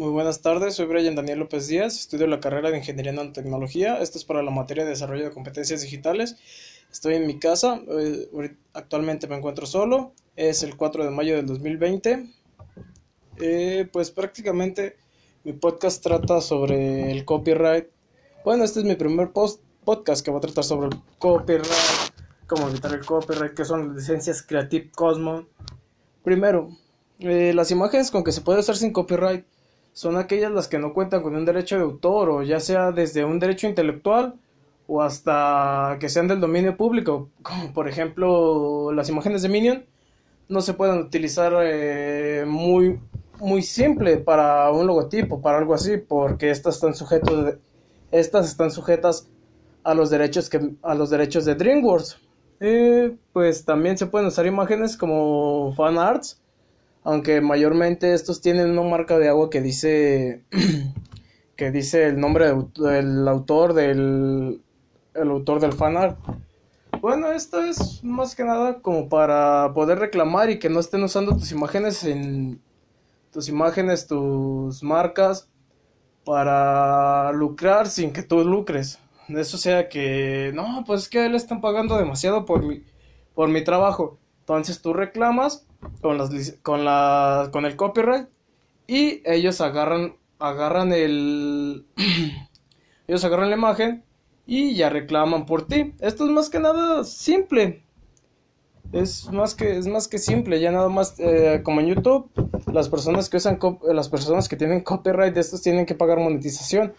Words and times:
Muy 0.00 0.08
buenas 0.08 0.40
tardes, 0.40 0.76
soy 0.76 0.86
Brian 0.86 1.14
Daniel 1.14 1.40
López 1.40 1.68
Díaz, 1.68 1.98
estudio 1.98 2.26
la 2.26 2.40
carrera 2.40 2.70
de 2.70 2.78
Ingeniería 2.78 3.10
en 3.10 3.16
Nanotecnología. 3.16 3.98
Esto 3.98 4.16
es 4.16 4.24
para 4.24 4.42
la 4.42 4.50
materia 4.50 4.84
de 4.84 4.88
desarrollo 4.88 5.24
de 5.24 5.30
competencias 5.30 5.82
digitales. 5.82 6.36
Estoy 6.90 7.16
en 7.16 7.26
mi 7.26 7.38
casa, 7.38 7.82
eh, 7.86 8.56
actualmente 8.72 9.26
me 9.26 9.36
encuentro 9.36 9.66
solo, 9.66 10.14
es 10.36 10.62
el 10.62 10.78
4 10.78 11.04
de 11.04 11.10
mayo 11.10 11.36
del 11.36 11.44
2020. 11.44 12.30
Eh, 13.42 13.90
pues 13.92 14.10
prácticamente 14.10 14.96
mi 15.44 15.52
podcast 15.52 16.02
trata 16.02 16.40
sobre 16.40 17.12
el 17.12 17.26
copyright. 17.26 17.88
Bueno, 18.42 18.64
este 18.64 18.78
es 18.78 18.86
mi 18.86 18.94
primer 18.94 19.32
post 19.32 19.62
podcast 19.84 20.24
que 20.24 20.30
va 20.30 20.38
a 20.38 20.40
tratar 20.40 20.64
sobre 20.64 20.86
el 20.86 20.94
copyright, 21.18 21.66
cómo 22.46 22.70
evitar 22.70 22.94
el 22.94 23.04
copyright, 23.04 23.52
qué 23.52 23.66
son 23.66 23.88
las 23.88 23.96
licencias 23.98 24.40
Creative 24.40 24.92
Cosmos. 24.92 25.44
Primero, 26.24 26.70
eh, 27.18 27.52
las 27.54 27.70
imágenes 27.70 28.10
con 28.10 28.24
que 28.24 28.32
se 28.32 28.40
puede 28.40 28.60
usar 28.60 28.78
sin 28.78 28.94
copyright 28.94 29.44
son 29.92 30.16
aquellas 30.16 30.52
las 30.52 30.68
que 30.68 30.78
no 30.78 30.94
cuentan 30.94 31.22
con 31.22 31.34
un 31.34 31.44
derecho 31.44 31.76
de 31.76 31.82
autor 31.82 32.30
o 32.30 32.42
ya 32.42 32.60
sea 32.60 32.92
desde 32.92 33.24
un 33.24 33.38
derecho 33.38 33.66
intelectual 33.66 34.34
o 34.86 35.02
hasta 35.02 35.96
que 36.00 36.08
sean 36.08 36.28
del 36.28 36.40
dominio 36.40 36.76
público, 36.76 37.28
como 37.42 37.72
por 37.72 37.88
ejemplo 37.88 38.92
las 38.92 39.08
imágenes 39.08 39.42
de 39.42 39.48
Minion 39.48 39.84
no 40.48 40.60
se 40.60 40.74
pueden 40.74 40.98
utilizar 40.98 41.52
eh, 41.62 42.44
muy 42.46 42.98
muy 43.40 43.62
simple 43.62 44.18
para 44.18 44.70
un 44.70 44.86
logotipo, 44.86 45.40
para 45.40 45.58
algo 45.58 45.72
así, 45.74 45.96
porque 45.96 46.50
estas 46.50 46.76
están 46.76 46.94
sujetos 46.94 47.54
estas 48.10 48.48
están 48.48 48.70
sujetas 48.70 49.28
a 49.84 49.94
los 49.94 50.10
derechos 50.10 50.50
que 50.50 50.72
a 50.82 50.94
los 50.94 51.10
derechos 51.10 51.44
de 51.44 51.54
DreamWorks. 51.54 52.18
Eh, 52.62 53.16
pues 53.32 53.64
también 53.64 53.96
se 53.96 54.06
pueden 54.06 54.28
usar 54.28 54.44
imágenes 54.44 54.96
como 54.96 55.72
fan 55.74 55.96
arts 55.96 56.40
aunque 57.02 57.40
mayormente 57.40 58.14
estos 58.14 58.40
tienen 58.40 58.70
una 58.70 58.88
marca 58.88 59.18
de 59.18 59.28
agua 59.28 59.50
que 59.50 59.60
dice 59.60 60.44
que 61.56 61.70
dice 61.70 62.06
el 62.06 62.20
nombre 62.20 62.52
del 62.76 63.28
autor 63.28 63.74
del 63.74 64.62
el 65.14 65.30
autor 65.30 65.60
del 65.60 65.72
fanart. 65.72 66.18
Bueno, 67.00 67.32
esto 67.32 67.62
es 67.62 68.04
más 68.04 68.34
que 68.34 68.44
nada 68.44 68.80
como 68.82 69.08
para 69.08 69.72
poder 69.74 69.98
reclamar 69.98 70.50
y 70.50 70.58
que 70.58 70.68
no 70.68 70.80
estén 70.80 71.02
usando 71.02 71.36
tus 71.36 71.50
imágenes 71.52 72.04
en 72.04 72.60
tus 73.32 73.48
imágenes, 73.48 74.06
tus 74.06 74.82
marcas 74.82 75.48
para 76.24 77.32
lucrar 77.32 77.88
sin 77.88 78.12
que 78.12 78.22
tú 78.22 78.44
lucres. 78.44 78.98
Eso 79.28 79.56
sea 79.56 79.88
que 79.88 80.50
no, 80.54 80.84
pues 80.86 81.02
es 81.02 81.08
que 81.08 81.28
le 81.28 81.36
están 81.36 81.60
pagando 81.60 81.96
demasiado 81.96 82.44
por 82.44 82.62
mi 82.62 82.84
por 83.34 83.48
mi 83.48 83.64
trabajo. 83.64 84.18
Entonces 84.40 84.82
tú 84.82 84.92
reclamas 84.92 85.66
con 86.00 86.18
las 86.18 86.30
con 86.62 86.84
la 86.84 87.48
con 87.52 87.64
el 87.64 87.76
copyright 87.76 88.28
y 88.86 89.22
ellos 89.24 89.60
agarran 89.60 90.16
agarran 90.38 90.92
el 90.92 91.86
ellos 93.08 93.24
agarran 93.24 93.50
la 93.50 93.56
imagen 93.56 94.04
y 94.46 94.74
ya 94.74 94.88
reclaman 94.88 95.46
por 95.46 95.68
ti. 95.68 95.94
Esto 96.00 96.24
es 96.24 96.30
más 96.30 96.50
que 96.50 96.58
nada 96.58 97.04
simple. 97.04 97.84
Es 98.92 99.30
más 99.30 99.54
que 99.54 99.78
es 99.78 99.86
más 99.86 100.08
que 100.08 100.18
simple, 100.18 100.58
ya 100.58 100.72
nada 100.72 100.88
más 100.88 101.14
eh, 101.20 101.60
como 101.62 101.80
en 101.80 101.86
YouTube, 101.86 102.28
las 102.72 102.88
personas 102.88 103.28
que 103.28 103.36
usan 103.36 103.60
las 103.84 104.08
personas 104.08 104.48
que 104.48 104.56
tienen 104.56 104.80
copyright 104.80 105.32
de 105.32 105.40
estos 105.40 105.62
tienen 105.62 105.86
que 105.86 105.94
pagar 105.94 106.18
monetización, 106.18 106.92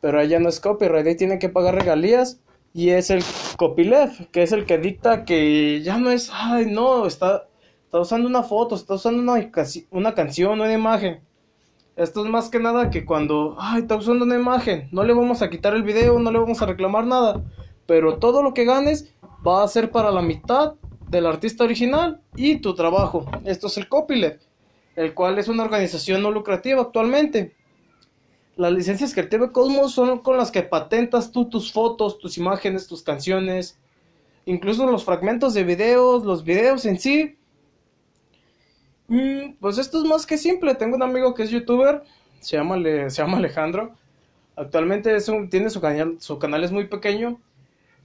pero 0.00 0.18
allá 0.18 0.40
no 0.40 0.48
es 0.48 0.58
copyright, 0.58 1.06
ahí 1.06 1.14
tienen 1.14 1.38
que 1.38 1.48
pagar 1.48 1.76
regalías 1.76 2.40
y 2.74 2.90
es 2.90 3.10
el 3.10 3.22
copyleft, 3.56 4.28
que 4.32 4.42
es 4.42 4.50
el 4.50 4.66
que 4.66 4.78
dicta 4.78 5.24
que 5.24 5.82
ya 5.82 5.98
no 5.98 6.10
es, 6.10 6.30
ay, 6.32 6.66
no, 6.66 7.06
está 7.06 7.46
está 7.90 7.98
usando 7.98 8.28
una 8.28 8.44
foto, 8.44 8.76
está 8.76 8.94
usando 8.94 9.20
una, 9.20 9.50
una 9.90 10.14
canción, 10.14 10.60
una 10.60 10.72
imagen. 10.72 11.24
Esto 11.96 12.24
es 12.24 12.30
más 12.30 12.48
que 12.48 12.60
nada 12.60 12.88
que 12.88 13.04
cuando, 13.04 13.56
ay, 13.58 13.80
está 13.82 13.96
usando 13.96 14.24
una 14.24 14.36
imagen, 14.36 14.88
no 14.92 15.02
le 15.02 15.12
vamos 15.12 15.42
a 15.42 15.50
quitar 15.50 15.74
el 15.74 15.82
video, 15.82 16.16
no 16.20 16.30
le 16.30 16.38
vamos 16.38 16.62
a 16.62 16.66
reclamar 16.66 17.04
nada, 17.04 17.42
pero 17.86 18.18
todo 18.18 18.44
lo 18.44 18.54
que 18.54 18.64
ganes 18.64 19.12
va 19.44 19.64
a 19.64 19.68
ser 19.68 19.90
para 19.90 20.12
la 20.12 20.22
mitad 20.22 20.74
del 21.08 21.26
artista 21.26 21.64
original 21.64 22.20
y 22.36 22.60
tu 22.60 22.76
trabajo. 22.76 23.26
Esto 23.44 23.66
es 23.66 23.76
el 23.76 23.88
copyleft, 23.88 24.40
el 24.94 25.12
cual 25.12 25.40
es 25.40 25.48
una 25.48 25.64
organización 25.64 26.22
no 26.22 26.30
lucrativa 26.30 26.82
actualmente. 26.82 27.56
Las 28.54 28.70
licencias 28.70 29.14
Creative 29.14 29.50
Cosmos 29.50 29.90
son 29.90 30.20
con 30.20 30.36
las 30.36 30.52
que 30.52 30.62
patentas 30.62 31.32
tú 31.32 31.46
tus 31.46 31.72
fotos, 31.72 32.20
tus 32.20 32.38
imágenes, 32.38 32.86
tus 32.86 33.02
canciones, 33.02 33.80
incluso 34.44 34.86
los 34.86 35.04
fragmentos 35.04 35.54
de 35.54 35.64
videos, 35.64 36.24
los 36.24 36.44
videos 36.44 36.86
en 36.86 37.00
sí, 37.00 37.39
Mm, 39.10 39.54
pues 39.60 39.76
esto 39.78 39.98
es 39.98 40.04
más 40.04 40.24
que 40.24 40.38
simple. 40.38 40.76
Tengo 40.76 40.94
un 40.94 41.02
amigo 41.02 41.34
que 41.34 41.42
es 41.42 41.50
youtuber, 41.50 42.04
se 42.40 42.56
llama, 42.56 42.76
se 43.10 43.22
llama 43.22 43.38
Alejandro. 43.38 43.96
Actualmente 44.56 45.16
tiene 45.50 45.70
su 45.70 45.80
canal, 45.80 46.16
su 46.20 46.38
canal 46.38 46.64
es 46.64 46.70
muy 46.72 46.86
pequeño, 46.86 47.40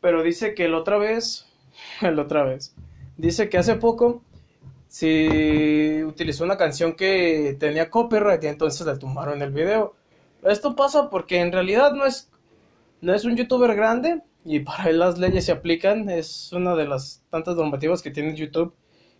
pero 0.00 0.22
dice 0.22 0.54
que 0.54 0.68
la 0.68 0.78
otra 0.78 0.98
vez, 0.98 1.46
la 2.00 2.22
otra 2.22 2.44
vez, 2.44 2.74
dice 3.16 3.48
que 3.48 3.58
hace 3.58 3.74
poco 3.76 4.22
si 4.88 6.02
utilizó 6.04 6.44
una 6.44 6.58
canción 6.58 6.94
que 6.94 7.56
tenía 7.58 7.90
copyright 7.90 8.44
y 8.44 8.48
entonces 8.48 8.86
le 8.86 8.96
tumbaron 8.96 9.42
el 9.42 9.50
video. 9.50 9.96
Esto 10.44 10.76
pasa 10.76 11.10
porque 11.10 11.40
en 11.40 11.50
realidad 11.52 11.94
no 11.94 12.04
es, 12.06 12.30
no 13.00 13.14
es 13.14 13.24
un 13.24 13.36
youtuber 13.36 13.74
grande 13.74 14.22
y 14.44 14.60
para 14.60 14.90
él 14.90 14.98
las 15.00 15.18
leyes 15.18 15.46
se 15.46 15.52
aplican. 15.52 16.10
Es 16.10 16.52
una 16.52 16.76
de 16.76 16.86
las 16.86 17.22
tantas 17.30 17.56
normativas 17.56 18.02
que 18.02 18.10
tiene 18.10 18.36
YouTube, 18.36 18.74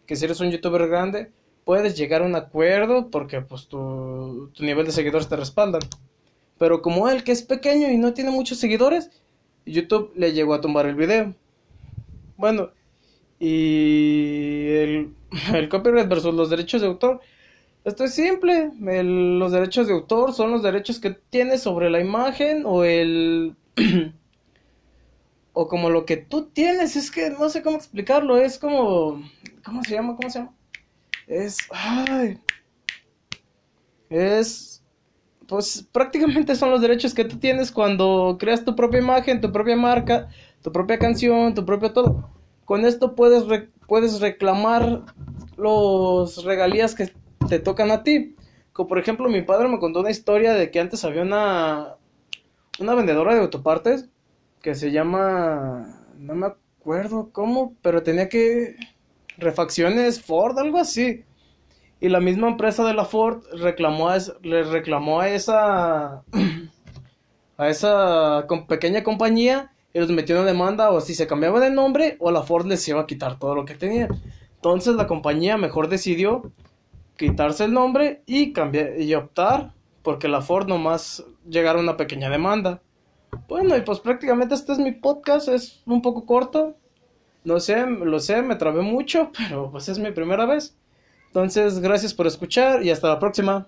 que 0.06 0.14
si 0.14 0.26
eres 0.26 0.40
un 0.40 0.50
youtuber 0.50 0.86
grande, 0.88 1.32
puedes 1.64 1.96
llegar 1.96 2.22
a 2.22 2.26
un 2.26 2.34
acuerdo 2.34 3.10
porque 3.10 3.40
pues 3.40 3.68
tu, 3.68 4.50
nivel 4.60 4.86
de 4.86 4.92
seguidores 4.92 5.28
te 5.28 5.36
respaldan. 5.36 5.82
Pero 6.58 6.82
como 6.82 7.08
él 7.08 7.24
que 7.24 7.32
es 7.32 7.42
pequeño 7.42 7.90
y 7.90 7.96
no 7.96 8.14
tiene 8.14 8.30
muchos 8.30 8.58
seguidores, 8.58 9.10
YouTube 9.66 10.12
le 10.16 10.32
llegó 10.32 10.54
a 10.54 10.60
tumbar 10.60 10.86
el 10.86 10.94
video. 10.94 11.34
Bueno, 12.36 12.70
y 13.38 14.68
el, 14.68 15.14
el 15.54 15.68
copyright 15.68 16.08
versus 16.08 16.34
los 16.34 16.50
derechos 16.50 16.80
de 16.80 16.88
autor. 16.88 17.20
Esto 17.84 18.04
es 18.04 18.14
simple. 18.14 18.70
los 18.80 19.50
derechos 19.50 19.88
de 19.88 19.94
autor 19.94 20.32
son 20.32 20.52
los 20.52 20.62
derechos 20.62 21.00
que 21.00 21.10
tienes 21.10 21.62
sobre 21.62 21.90
la 21.90 22.00
imagen 22.00 22.62
o 22.64 22.84
el... 22.84 23.56
o 25.52 25.68
como 25.68 25.90
lo 25.90 26.06
que 26.06 26.16
tú 26.16 26.46
tienes. 26.46 26.94
Es 26.94 27.10
que 27.10 27.30
no 27.30 27.48
sé 27.48 27.62
cómo 27.62 27.76
explicarlo. 27.76 28.36
Es 28.36 28.58
como... 28.58 29.22
¿Cómo 29.64 29.82
se 29.82 29.94
llama? 29.94 30.16
¿Cómo 30.16 30.30
se 30.30 30.38
llama? 30.40 30.54
Es, 31.26 31.58
ay, 31.70 32.38
es, 34.10 34.82
pues 35.46 35.86
prácticamente 35.92 36.54
son 36.54 36.70
los 36.70 36.80
derechos 36.80 37.14
que 37.14 37.24
tú 37.24 37.38
tienes 37.38 37.72
cuando 37.72 38.36
creas 38.38 38.64
tu 38.64 38.76
propia 38.76 39.00
imagen, 39.00 39.40
tu 39.40 39.52
propia 39.52 39.76
marca, 39.76 40.28
tu 40.62 40.72
propia 40.72 40.98
canción, 40.98 41.54
tu 41.54 41.64
propio 41.64 41.92
todo. 41.92 42.30
Con 42.64 42.84
esto 42.84 43.14
puedes, 43.14 43.44
puedes 43.86 44.20
reclamar 44.20 45.02
los 45.56 46.44
regalías 46.44 46.94
que 46.94 47.12
te 47.48 47.58
tocan 47.58 47.90
a 47.90 48.02
ti. 48.02 48.36
Como 48.72 48.88
por 48.88 48.98
ejemplo, 48.98 49.28
mi 49.28 49.42
padre 49.42 49.68
me 49.68 49.78
contó 49.78 50.00
una 50.00 50.10
historia 50.10 50.54
de 50.54 50.70
que 50.70 50.80
antes 50.80 51.04
había 51.04 51.22
una, 51.22 51.96
una 52.78 52.94
vendedora 52.94 53.34
de 53.34 53.40
autopartes 53.40 54.08
que 54.62 54.74
se 54.74 54.92
llama, 54.92 56.06
no 56.16 56.34
me 56.34 56.46
acuerdo 56.46 57.30
cómo, 57.32 57.74
pero 57.82 58.02
tenía 58.02 58.28
que 58.28 58.76
refacciones 59.42 60.22
Ford, 60.22 60.58
algo 60.58 60.78
así. 60.78 61.24
Y 62.00 62.08
la 62.08 62.20
misma 62.20 62.48
empresa 62.48 62.84
de 62.84 62.94
la 62.94 63.04
Ford 63.04 63.44
reclamó 63.52 64.08
a, 64.08 64.18
le 64.42 64.64
reclamó 64.64 65.20
a 65.20 65.28
esa 65.28 66.22
a 67.56 67.68
esa 67.68 68.46
pequeña 68.68 69.04
compañía 69.04 69.72
y 69.94 70.00
los 70.00 70.10
metió 70.10 70.38
en 70.38 70.46
demanda 70.46 70.90
o 70.90 71.00
si 71.00 71.14
se 71.14 71.26
cambiaba 71.26 71.60
de 71.60 71.70
nombre 71.70 72.16
o 72.18 72.30
la 72.30 72.42
Ford 72.42 72.66
les 72.66 72.86
iba 72.88 73.00
a 73.00 73.06
quitar 73.06 73.38
todo 73.38 73.54
lo 73.54 73.64
que 73.64 73.74
tenía. 73.74 74.08
Entonces 74.56 74.94
la 74.94 75.06
compañía 75.06 75.56
mejor 75.56 75.88
decidió 75.88 76.50
quitarse 77.16 77.64
el 77.64 77.72
nombre 77.72 78.22
y 78.26 78.52
cambiar 78.52 79.00
y 79.00 79.14
optar 79.14 79.74
porque 80.02 80.28
la 80.28 80.40
Ford 80.40 80.66
nomás 80.66 81.24
llegara 81.48 81.78
a 81.78 81.82
una 81.82 81.96
pequeña 81.96 82.30
demanda. 82.30 82.82
Bueno, 83.48 83.76
y 83.76 83.82
pues 83.82 84.00
prácticamente 84.00 84.54
este 84.54 84.72
es 84.72 84.78
mi 84.78 84.92
podcast, 84.92 85.48
es 85.48 85.82
un 85.86 86.02
poco 86.02 86.26
corto, 86.26 86.76
no 87.44 87.60
sé, 87.60 87.86
lo 87.86 88.20
sé, 88.20 88.42
me 88.42 88.56
trabé 88.56 88.82
mucho, 88.82 89.30
pero 89.36 89.70
pues 89.70 89.88
es 89.88 89.98
mi 89.98 90.12
primera 90.12 90.46
vez. 90.46 90.76
Entonces, 91.28 91.80
gracias 91.80 92.12
por 92.12 92.26
escuchar 92.26 92.82
y 92.82 92.90
hasta 92.90 93.08
la 93.08 93.18
próxima. 93.18 93.66